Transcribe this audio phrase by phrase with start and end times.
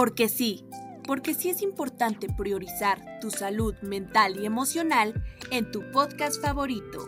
[0.00, 0.64] Porque sí,
[1.08, 7.04] porque sí es importante priorizar tu salud mental y emocional en tu podcast favorito.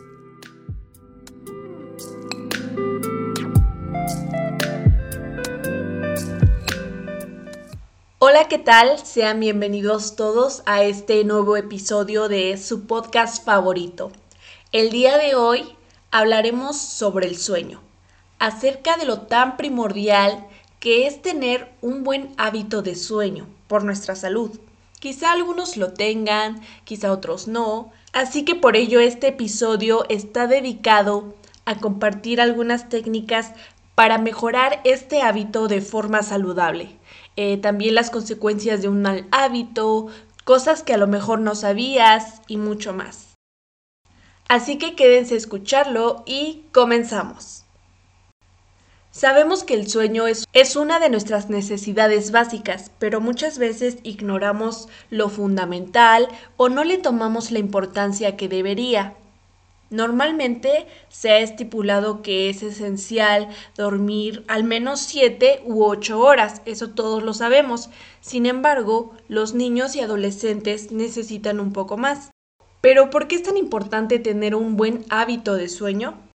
[8.18, 8.98] Hola, ¿qué tal?
[8.98, 14.10] Sean bienvenidos todos a este nuevo episodio de su podcast favorito.
[14.72, 15.76] El día de hoy
[16.10, 17.80] hablaremos sobre el sueño,
[18.40, 20.48] acerca de lo tan primordial
[20.80, 24.58] que es tener un buen hábito de sueño por nuestra salud.
[24.98, 31.34] Quizá algunos lo tengan, quizá otros no, así que por ello este episodio está dedicado
[31.64, 33.52] a compartir algunas técnicas
[33.94, 36.96] para mejorar este hábito de forma saludable.
[37.36, 40.08] Eh, también las consecuencias de un mal hábito,
[40.44, 43.34] cosas que a lo mejor no sabías y mucho más.
[44.48, 47.59] Así que quédense a escucharlo y comenzamos.
[49.12, 54.88] Sabemos que el sueño es, es, una de nuestras necesidades básicas, pero muchas veces ignoramos
[55.10, 59.14] lo fundamental o no le tomamos la importancia que debería.
[59.90, 66.90] Normalmente se ha estipulado que es esencial dormir al menos 7 u 8 horas, eso
[66.90, 67.90] todos lo sabemos.
[68.20, 72.30] Sin embargo, los niños y adolescentes necesitan un poco más.
[72.80, 76.29] Pero ¿por qué es tan importante tener un buen hábito de sueño?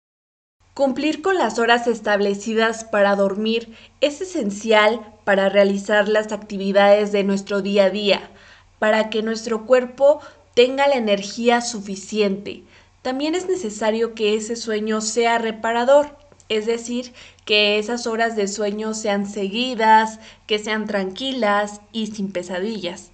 [0.75, 7.61] Cumplir con las horas establecidas para dormir es esencial para realizar las actividades de nuestro
[7.61, 8.31] día a día,
[8.79, 10.21] para que nuestro cuerpo
[10.55, 12.63] tenga la energía suficiente.
[13.03, 16.17] También es necesario que ese sueño sea reparador,
[16.49, 17.13] es decir,
[17.45, 23.11] que esas horas de sueño sean seguidas, que sean tranquilas y sin pesadillas.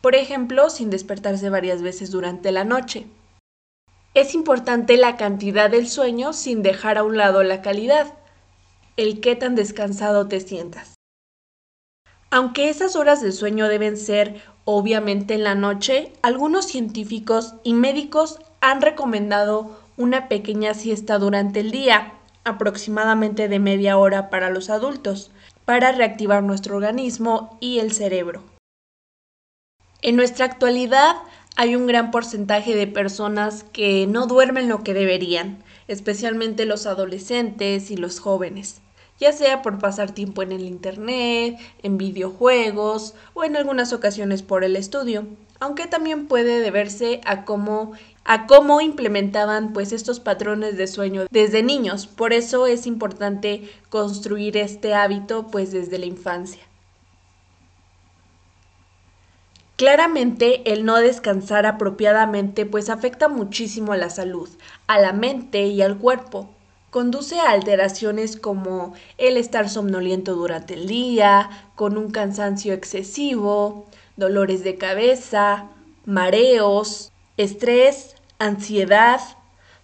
[0.00, 3.06] Por ejemplo, sin despertarse varias veces durante la noche.
[4.16, 8.14] Es importante la cantidad del sueño sin dejar a un lado la calidad,
[8.96, 10.94] el qué tan descansado te sientas.
[12.30, 18.38] Aunque esas horas de sueño deben ser obviamente en la noche, algunos científicos y médicos
[18.62, 25.30] han recomendado una pequeña siesta durante el día, aproximadamente de media hora para los adultos,
[25.66, 28.42] para reactivar nuestro organismo y el cerebro.
[30.00, 31.16] En nuestra actualidad
[31.56, 37.90] hay un gran porcentaje de personas que no duermen lo que deberían, especialmente los adolescentes
[37.90, 38.82] y los jóvenes,
[39.18, 44.64] ya sea por pasar tiempo en el Internet, en videojuegos o en algunas ocasiones por
[44.64, 45.26] el estudio,
[45.58, 47.92] aunque también puede deberse a cómo
[48.28, 52.08] a cómo implementaban pues estos patrones de sueño desde niños.
[52.08, 56.65] Por eso es importante construir este hábito pues desde la infancia.
[59.76, 64.48] Claramente el no descansar apropiadamente pues afecta muchísimo a la salud,
[64.86, 66.48] a la mente y al cuerpo.
[66.88, 73.84] Conduce a alteraciones como el estar somnoliento durante el día, con un cansancio excesivo,
[74.16, 75.66] dolores de cabeza,
[76.06, 79.20] mareos, estrés, ansiedad,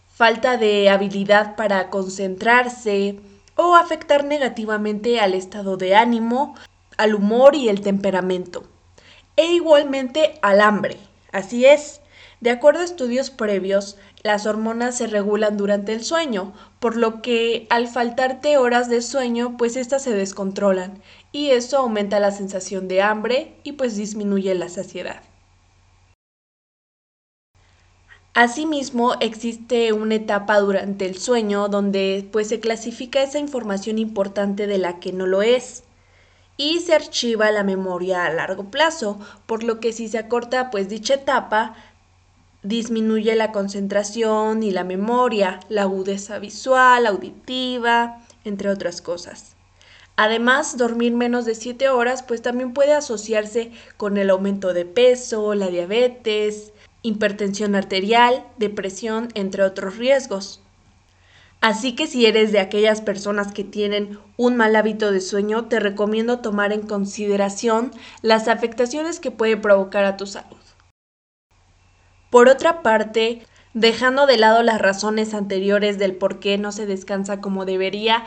[0.09, 3.21] falta de habilidad para concentrarse
[3.57, 6.55] o afectar negativamente al estado de ánimo,
[6.97, 8.72] al humor y el temperamento
[9.37, 10.97] e igualmente al hambre.
[11.33, 12.01] Así es.
[12.41, 17.67] De acuerdo a estudios previos, las hormonas se regulan durante el sueño, por lo que
[17.71, 21.01] al faltarte horas de sueño, pues éstas se descontrolan
[21.31, 25.23] y eso aumenta la sensación de hambre y pues disminuye la saciedad.
[28.35, 34.79] Asimismo, existe una etapa durante el sueño donde pues se clasifica esa información importante de
[34.79, 35.85] la que no lo es
[36.57, 40.89] y se archiva la memoria a largo plazo, por lo que si se acorta pues
[40.89, 41.75] dicha etapa,
[42.63, 49.57] disminuye la concentración y la memoria, la agudeza visual, auditiva, entre otras cosas.
[50.17, 55.55] Además, dormir menos de 7 horas pues también puede asociarse con el aumento de peso,
[55.55, 56.73] la diabetes,
[57.03, 60.62] hipertensión arterial, depresión, entre otros riesgos.
[61.63, 65.79] Así que si eres de aquellas personas que tienen un mal hábito de sueño, te
[65.79, 70.59] recomiendo tomar en consideración las afectaciones que puede provocar a tu salud.
[72.31, 77.41] Por otra parte, dejando de lado las razones anteriores del por qué no se descansa
[77.41, 78.25] como debería,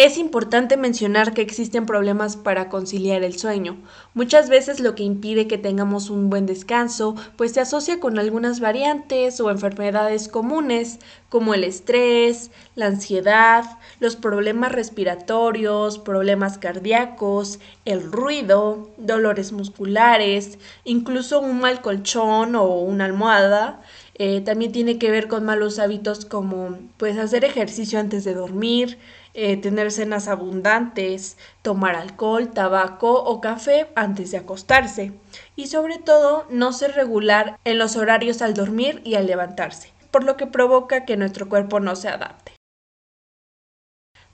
[0.00, 3.76] es importante mencionar que existen problemas para conciliar el sueño.
[4.14, 8.60] Muchas veces lo que impide que tengamos un buen descanso pues se asocia con algunas
[8.60, 18.10] variantes o enfermedades comunes como el estrés, la ansiedad, los problemas respiratorios, problemas cardíacos, el
[18.10, 23.82] ruido, dolores musculares, incluso un mal colchón o una almohada.
[24.22, 28.98] Eh, también tiene que ver con malos hábitos como pues hacer ejercicio antes de dormir,
[29.32, 35.12] eh, tener cenas abundantes, tomar alcohol, tabaco o café antes de acostarse
[35.56, 40.22] y sobre todo no ser regular en los horarios al dormir y al levantarse, por
[40.22, 42.52] lo que provoca que nuestro cuerpo no se adapte.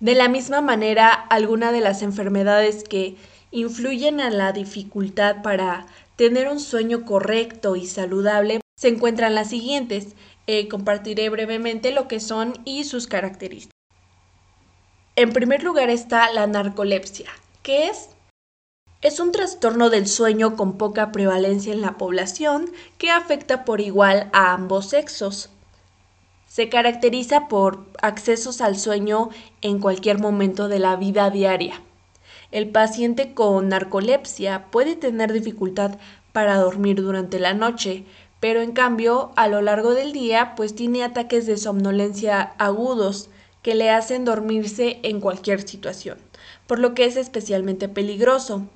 [0.01, 3.15] De la misma manera, algunas de las enfermedades que
[3.53, 5.87] influyen en la dificultad para
[6.17, 10.15] tener un sueño correcto y saludable se encuentran las siguientes.
[10.47, 13.73] Eh, compartiré brevemente lo que son y sus características.
[15.17, 17.31] En primer lugar está la narcolepsia.
[17.63, 18.11] ¿Qué es?
[19.01, 24.29] Es un trastorno del sueño con poca prevalencia en la población que afecta por igual
[24.33, 25.51] a ambos sexos.
[26.47, 29.31] Se caracteriza por accesos al sueño
[29.63, 31.83] en cualquier momento de la vida diaria.
[32.53, 35.99] El paciente con narcolepsia puede tener dificultad
[36.33, 38.05] para dormir durante la noche,
[38.41, 43.31] pero en cambio a lo largo del día pues tiene ataques de somnolencia agudos
[43.63, 46.19] que le hacen dormirse en cualquier situación,
[46.67, 48.69] por lo que es especialmente peligroso.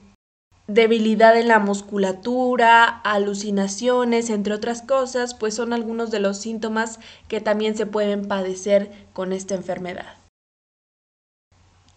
[0.66, 7.40] Debilidad en la musculatura, alucinaciones, entre otras cosas, pues son algunos de los síntomas que
[7.40, 10.16] también se pueden padecer con esta enfermedad.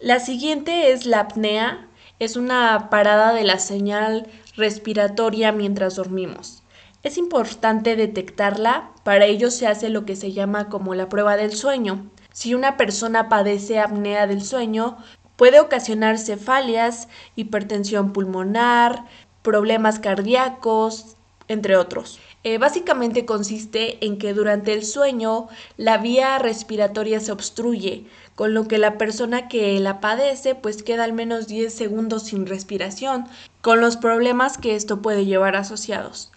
[0.00, 1.88] La siguiente es la apnea,
[2.18, 4.26] es una parada de la señal
[4.56, 6.63] respiratoria mientras dormimos.
[7.04, 11.54] Es importante detectarla, para ello se hace lo que se llama como la prueba del
[11.54, 12.10] sueño.
[12.32, 14.96] Si una persona padece apnea del sueño,
[15.36, 19.04] puede ocasionar cefalias, hipertensión pulmonar,
[19.42, 21.16] problemas cardíacos,
[21.46, 22.20] entre otros.
[22.42, 28.66] Eh, básicamente consiste en que durante el sueño la vía respiratoria se obstruye, con lo
[28.66, 33.26] que la persona que la padece pues queda al menos 10 segundos sin respiración,
[33.60, 36.30] con los problemas que esto puede llevar asociados.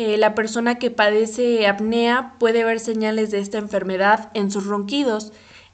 [0.00, 5.32] Eh, la persona que padece apnea puede ver señales de esta enfermedad en sus ronquidos,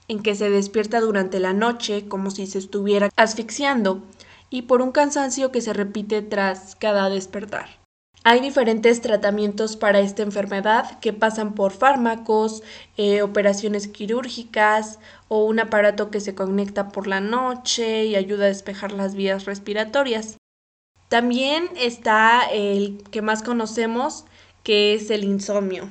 [0.09, 4.03] en que se despierta durante la noche como si se estuviera asfixiando,
[4.49, 7.67] y por un cansancio que se repite tras cada despertar.
[8.25, 12.63] Hay diferentes tratamientos para esta enfermedad que pasan por fármacos,
[12.97, 18.49] eh, operaciones quirúrgicas o un aparato que se conecta por la noche y ayuda a
[18.49, 20.39] despejar las vías respiratorias.
[21.15, 24.25] También está el que más conocemos,
[24.65, 25.89] que es el insomnio.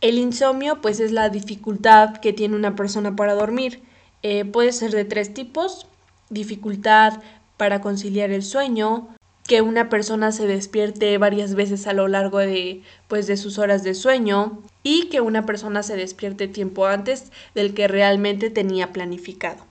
[0.00, 3.82] El insomnio, pues, es la dificultad que tiene una persona para dormir.
[4.22, 5.86] Eh, puede ser de tres tipos:
[6.30, 7.20] dificultad
[7.58, 9.08] para conciliar el sueño,
[9.46, 13.84] que una persona se despierte varias veces a lo largo de, pues, de sus horas
[13.84, 19.69] de sueño y que una persona se despierte tiempo antes del que realmente tenía planificado.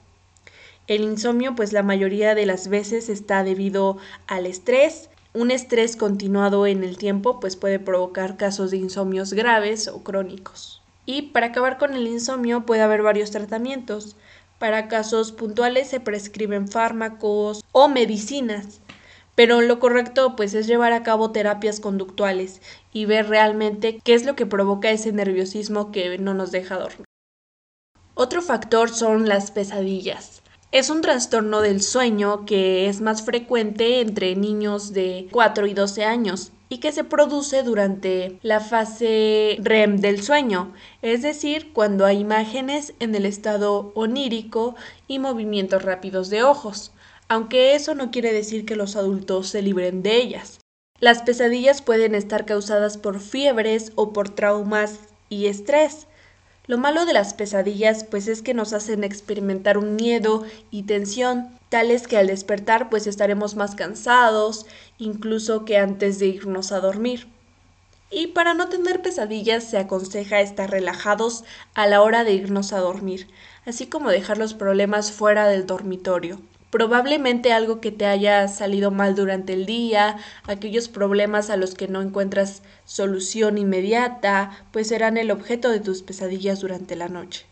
[0.90, 5.12] El insomnio pues la mayoría de las veces está debido al estrés.
[5.36, 10.82] Un estrés continuado en el tiempo pues puede provocar casos de insomnios graves o crónicos.
[11.06, 14.16] Y para acabar con el insomnio puede haber varios tratamientos.
[14.58, 18.82] Para casos puntuales se prescriben fármacos o medicinas.
[19.36, 24.26] Pero lo correcto pues es llevar a cabo terapias conductuales y ver realmente qué es
[24.26, 27.06] lo que provoca ese nerviosismo que no nos deja dormir.
[28.16, 30.42] Otro factor son las pesadillas.
[30.72, 36.04] Es un trastorno del sueño que es más frecuente entre niños de 4 y 12
[36.06, 42.20] años y que se produce durante la fase REM del sueño, es decir, cuando hay
[42.20, 44.76] imágenes en el estado onírico
[45.08, 46.92] y movimientos rápidos de ojos,
[47.28, 50.60] aunque eso no quiere decir que los adultos se libren de ellas.
[51.00, 56.06] Las pesadillas pueden estar causadas por fiebres o por traumas y estrés,
[56.70, 61.50] lo malo de las pesadillas pues es que nos hacen experimentar un miedo y tensión,
[61.70, 64.68] tales que al despertar pues estaremos más cansados,
[65.00, 67.28] incluso que antes de irnos a dormir.
[68.12, 72.78] Y para no tener pesadillas se aconseja estar relajados a la hora de irnos a
[72.78, 73.28] dormir,
[73.66, 76.40] así como dejar los problemas fuera del dormitorio
[76.72, 81.88] probablemente algo que te haya salido mal durante el día, aquellos problemas a los que
[81.88, 87.46] no encuentras solución inmediata, pues serán el objeto de tus pesadillas durante la noche.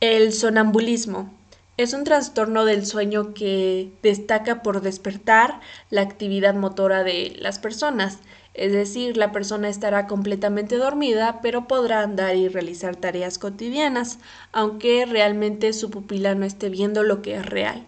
[0.00, 1.32] El sonambulismo
[1.76, 8.18] es un trastorno del sueño que destaca por despertar la actividad motora de las personas,
[8.54, 14.18] es decir, la persona estará completamente dormida, pero podrá andar y realizar tareas cotidianas,
[14.52, 17.84] aunque realmente su pupila no esté viendo lo que es real.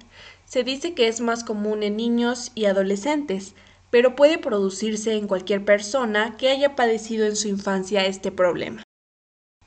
[0.46, 3.54] Se dice que es más común en niños y adolescentes,
[3.90, 8.82] pero puede producirse en cualquier persona que haya padecido en su infancia este problema.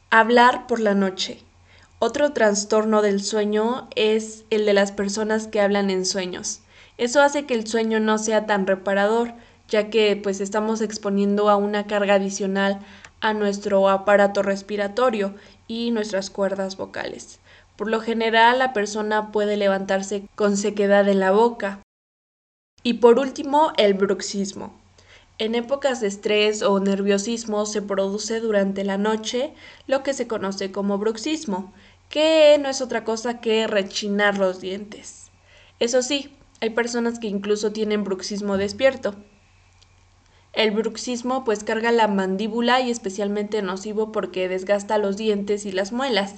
[0.09, 1.39] Hablar por la noche.
[1.99, 6.61] Otro trastorno del sueño es el de las personas que hablan en sueños.
[6.97, 9.33] Eso hace que el sueño no sea tan reparador,
[9.67, 12.79] ya que pues estamos exponiendo a una carga adicional
[13.19, 15.35] a nuestro aparato respiratorio
[15.67, 17.39] y nuestras cuerdas vocales.
[17.75, 21.81] Por lo general la persona puede levantarse con sequedad en la boca.
[22.83, 24.73] Y por último, el bruxismo.
[25.39, 29.53] En épocas de estrés o nerviosismo se produce durante la noche
[29.85, 31.73] lo que se conoce como bruxismo,
[32.09, 35.29] que no es otra cosa que rechinar los dientes.
[35.79, 39.13] Eso sí, hay personas que incluso tienen bruxismo despierto.
[40.57, 45.91] El bruxismo pues carga la mandíbula y especialmente nocivo porque desgasta los dientes y las
[45.91, 46.33] muelas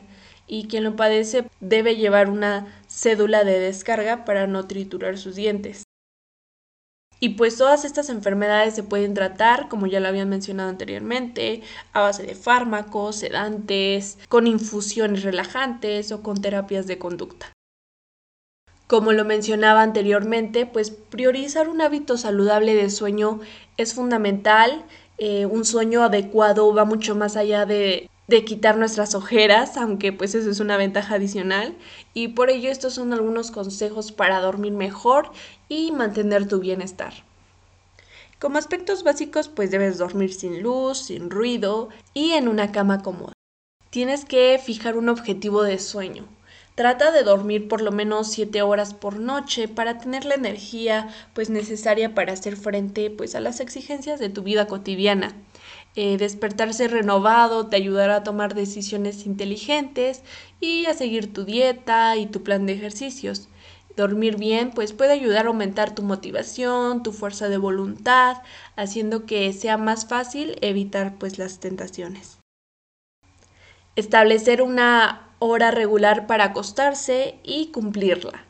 [0.45, 5.83] y quien lo padece debe llevar una cédula de descarga para no triturar sus dientes.
[7.21, 11.61] Y pues todas estas enfermedades se pueden tratar, como ya lo habían mencionado anteriormente,
[11.93, 17.53] a base de fármacos, sedantes, con infusiones relajantes o con terapias de conducta.
[18.89, 23.39] Como lo mencionaba anteriormente, pues priorizar un hábito saludable de sueño
[23.77, 24.83] es fundamental.
[25.19, 30.33] Eh, un sueño adecuado va mucho más allá de, de quitar nuestras ojeras, aunque pues
[30.33, 31.77] eso es una ventaja adicional.
[32.15, 35.33] Y por ello estos son algunos consejos para dormir mejor
[35.67, 37.13] y mantener tu bienestar.
[38.39, 43.33] Como aspectos básicos, pues debes dormir sin luz, sin ruido y en una cama cómoda.
[43.91, 46.25] Tienes que fijar un objetivo de sueño.
[46.79, 51.49] Trata de dormir por lo menos 7 horas por noche para tener la energía pues
[51.49, 55.35] necesaria para hacer frente pues a las exigencias de tu vida cotidiana.
[55.97, 60.21] Eh, despertarse renovado te ayudará a tomar decisiones inteligentes
[60.61, 63.49] y a seguir tu dieta y tu plan de ejercicios.
[63.97, 68.37] Dormir bien pues puede ayudar a aumentar tu motivación, tu fuerza de voluntad,
[68.77, 72.39] haciendo que sea más fácil evitar pues las tentaciones.
[73.97, 78.43] Establecer una hora regular para acostarse y cumplirla.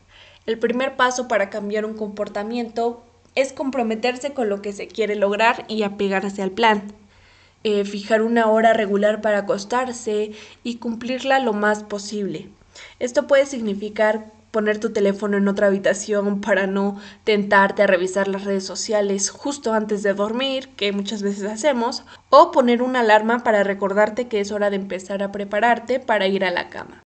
[0.45, 3.03] El primer paso para cambiar un comportamiento
[3.35, 6.91] es comprometerse con lo que se quiere lograr y apegarse al plan.
[7.63, 10.31] Eh, fijar una hora regular para acostarse
[10.63, 12.49] y cumplirla lo más posible.
[12.99, 18.45] Esto puede significar poner tu teléfono en otra habitación para no tentarte a revisar las
[18.45, 23.63] redes sociales justo antes de dormir, que muchas veces hacemos, o poner una alarma para
[23.63, 27.03] recordarte que es hora de empezar a prepararte para ir a la cama.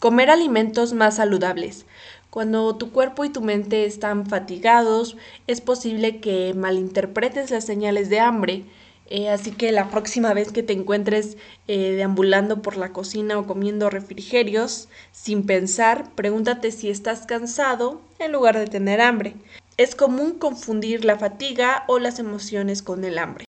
[0.00, 1.84] Comer alimentos más saludables.
[2.30, 8.20] Cuando tu cuerpo y tu mente están fatigados, es posible que malinterpretes las señales de
[8.20, 8.64] hambre
[9.10, 13.46] eh, así que la próxima vez que te encuentres eh, deambulando por la cocina o
[13.46, 19.34] comiendo refrigerios sin pensar, pregúntate si estás cansado en lugar de tener hambre.
[19.78, 23.46] Es común confundir la fatiga o las emociones con el hambre.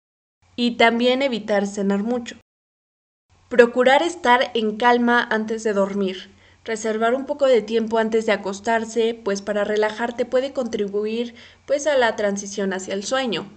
[0.57, 2.35] Y también evitar cenar mucho.
[3.47, 6.31] Procurar estar en calma antes de dormir.
[6.65, 11.35] Reservar un poco de tiempo antes de acostarse, pues para relajarte puede contribuir
[11.67, 13.47] pues a la transición hacia el sueño.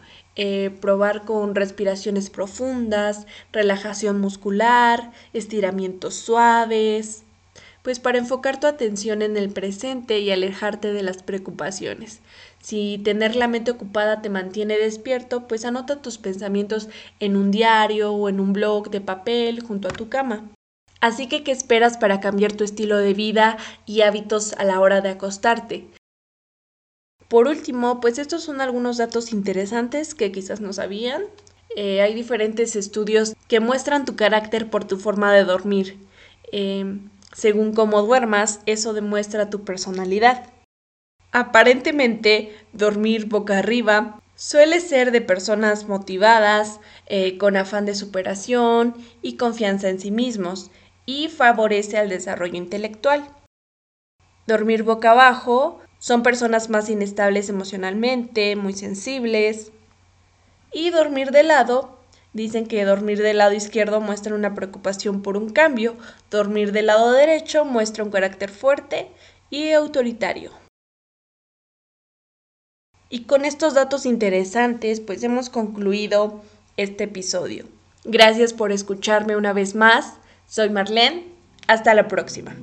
[0.40, 7.24] Eh, probar con respiraciones profundas, relajación muscular, estiramientos suaves,
[7.82, 12.20] pues para enfocar tu atención en el presente y alejarte de las preocupaciones.
[12.62, 18.12] Si tener la mente ocupada te mantiene despierto, pues anota tus pensamientos en un diario
[18.12, 20.48] o en un blog de papel junto a tu cama.
[21.00, 25.00] Así que, ¿qué esperas para cambiar tu estilo de vida y hábitos a la hora
[25.00, 25.97] de acostarte?
[27.28, 31.24] Por último, pues estos son algunos datos interesantes que quizás no sabían.
[31.76, 35.98] Eh, hay diferentes estudios que muestran tu carácter por tu forma de dormir.
[36.52, 36.98] Eh,
[37.34, 40.50] según cómo duermas, eso demuestra tu personalidad.
[41.30, 49.36] Aparentemente, dormir boca arriba suele ser de personas motivadas, eh, con afán de superación y
[49.36, 50.70] confianza en sí mismos,
[51.04, 53.28] y favorece al desarrollo intelectual.
[54.46, 59.72] Dormir boca abajo son personas más inestables emocionalmente, muy sensibles.
[60.72, 61.98] Y dormir de lado,
[62.32, 65.96] dicen que dormir del lado izquierdo muestra una preocupación por un cambio,
[66.30, 69.08] dormir del lado derecho muestra un carácter fuerte
[69.50, 70.52] y autoritario.
[73.10, 76.42] Y con estos datos interesantes, pues hemos concluido
[76.76, 77.64] este episodio.
[78.04, 80.14] Gracias por escucharme una vez más.
[80.46, 81.26] Soy Marlene.
[81.66, 82.54] Hasta la próxima.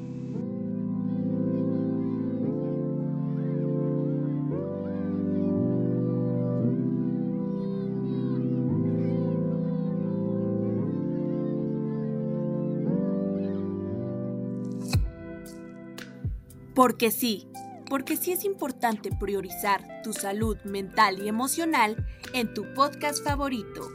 [16.75, 17.47] Porque sí,
[17.89, 23.94] porque sí es importante priorizar tu salud mental y emocional en tu podcast favorito.